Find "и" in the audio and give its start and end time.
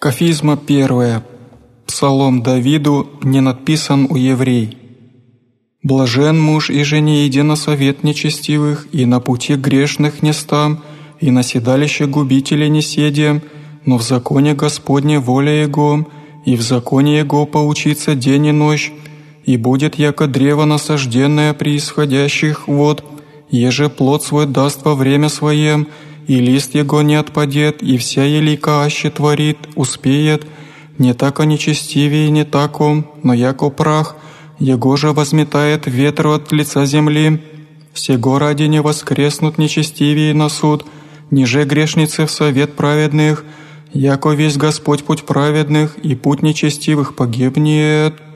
6.70-6.84, 8.92-9.04, 11.18-11.32, 16.46-16.54, 18.46-18.52, 19.44-19.56, 26.28-26.40, 27.82-27.96, 45.98-46.14